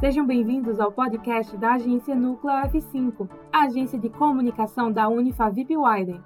[0.00, 6.22] Sejam bem-vindos ao podcast da agência Núcleo F5, a agência de comunicação da Unifavip Widen.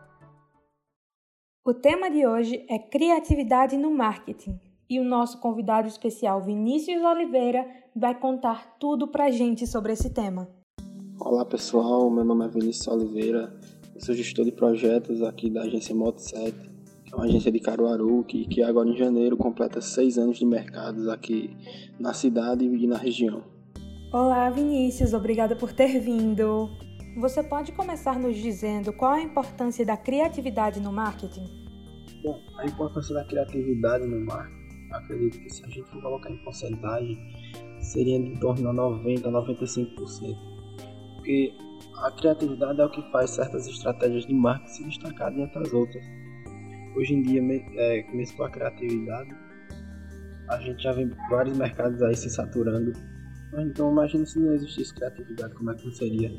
[1.66, 7.67] O tema de hoje é criatividade no marketing e o nosso convidado especial Vinícius Oliveira
[7.97, 10.49] vai contar tudo pra gente sobre esse tema.
[11.19, 13.53] Olá pessoal, meu nome é Vinícius Oliveira,
[13.93, 16.55] eu sou gestor de projetos aqui da agência Moto7,
[17.05, 20.47] que é uma agência de Caruaru que, que agora em janeiro completa seis anos de
[20.47, 21.51] mercados aqui
[21.98, 23.52] na cidade e na região.
[24.14, 26.70] Olá, Vinícius, obrigada por ter vindo.
[27.16, 31.45] Você pode começar nos dizendo qual a importância da criatividade no marketing?
[32.23, 36.37] Bom, a importância da criatividade no marketing, acredito que se a gente for colocar em
[36.45, 37.18] porcentagem,
[37.80, 40.37] seria em torno de 90 a 95%.
[41.16, 41.52] Porque
[42.04, 46.04] a criatividade é o que faz certas estratégias de marketing se destacarem entre as outras.
[46.95, 49.30] Hoje em dia, é, mesmo com a criatividade,
[50.51, 52.92] a gente já vê vários mercados aí se saturando
[53.62, 56.32] então imagine se não existisse criatividade, como é que seria?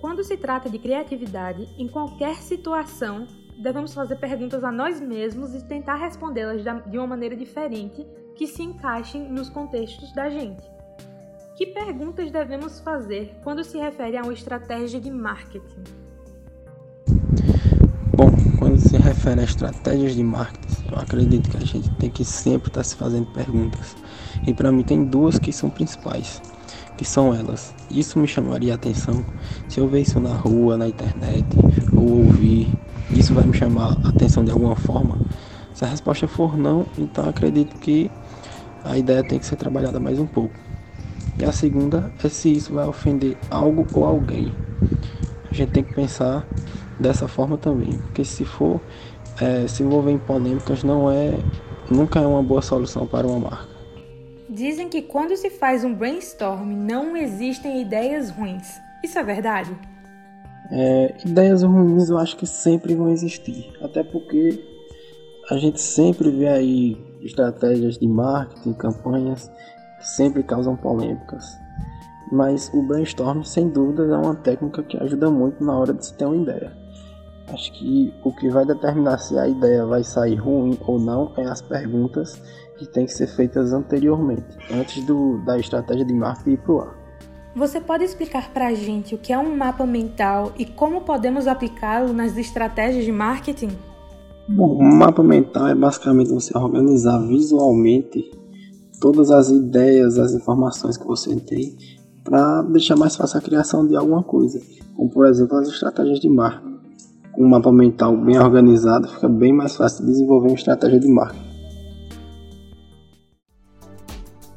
[0.00, 3.26] Quando se trata de criatividade, em qualquer situação,
[3.60, 8.06] devemos fazer perguntas a nós mesmos e tentar respondê-las de uma maneira diferente
[8.36, 10.62] que se encaixem nos contextos da gente.
[11.56, 16.07] Que perguntas devemos fazer quando se refere a uma estratégia de marketing?
[18.18, 22.24] Bom, quando se refere a estratégias de marketing, eu acredito que a gente tem que
[22.24, 23.96] sempre estar se fazendo perguntas
[24.44, 26.42] e para mim tem duas que são principais,
[26.96, 27.72] que são elas.
[27.88, 29.24] Isso me chamaria a atenção
[29.68, 31.46] se eu ver isso na rua, na internet,
[31.94, 32.68] ou ouvir.
[33.14, 35.16] Isso vai me chamar a atenção de alguma forma?
[35.72, 38.10] Se a resposta for não, então acredito que
[38.84, 40.56] a ideia tem que ser trabalhada mais um pouco.
[41.38, 44.52] E a segunda é se isso vai ofender algo ou alguém.
[45.48, 46.44] A gente tem que pensar
[46.98, 48.80] dessa forma também, porque se for
[49.40, 51.38] é, se envolver em polêmicas não é
[51.90, 53.78] nunca é uma boa solução para uma marca.
[54.48, 58.80] Dizem que quando se faz um brainstorm não existem ideias ruins.
[59.04, 59.70] Isso é verdade?
[60.70, 63.72] É, ideias ruins eu acho que sempre vão existir.
[63.80, 64.62] Até porque
[65.50, 69.50] a gente sempre vê aí estratégias de marketing, campanhas
[69.98, 71.58] que sempre causam polêmicas.
[72.30, 76.14] Mas o brainstorm, sem dúvida, é uma técnica que ajuda muito na hora de se
[76.14, 76.72] ter uma ideia.
[77.52, 81.44] Acho que o que vai determinar se a ideia vai sair ruim ou não é
[81.44, 82.40] as perguntas
[82.78, 86.80] que têm que ser feitas anteriormente, antes do, da estratégia de marketing ir para o
[86.80, 86.98] ar.
[87.56, 91.46] Você pode explicar para a gente o que é um mapa mental e como podemos
[91.46, 93.70] aplicá-lo nas estratégias de marketing?
[94.48, 98.30] Bom, um mapa mental é basicamente você organizar visualmente
[99.00, 101.76] todas as ideias, as informações que você tem
[102.22, 104.60] para deixar mais fácil a criação de alguma coisa,
[104.94, 106.67] como por exemplo as estratégias de marketing.
[107.38, 111.46] Um mapa mental bem organizado, fica bem mais fácil de desenvolver uma estratégia de marketing.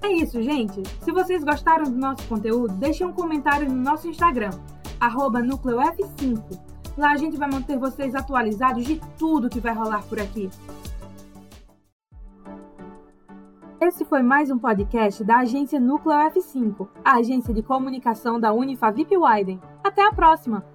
[0.01, 0.81] É isso, gente.
[0.99, 4.49] Se vocês gostaram do nosso conteúdo, deixem um comentário no nosso Instagram,
[4.99, 6.41] NúcleoF5.
[6.97, 10.49] Lá a gente vai manter vocês atualizados de tudo que vai rolar por aqui.
[13.79, 19.15] Esse foi mais um podcast da agência Núcleo F5, a agência de comunicação da Unifavip
[19.15, 19.61] Widen.
[19.83, 20.65] Até a próxima!